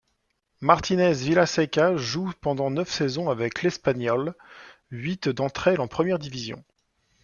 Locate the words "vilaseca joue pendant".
1.13-2.71